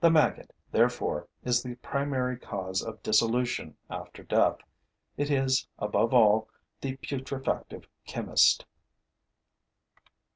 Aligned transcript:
The 0.00 0.10
maggot, 0.10 0.52
therefore, 0.72 1.28
is 1.44 1.62
the 1.62 1.76
primary 1.76 2.36
cause 2.36 2.82
of 2.82 3.00
dissolution 3.00 3.76
after 3.88 4.24
death; 4.24 4.56
it 5.16 5.30
is, 5.30 5.68
above 5.78 6.12
all, 6.12 6.48
the 6.80 6.96
putrefactive 6.96 7.86
chemist. 8.04 8.66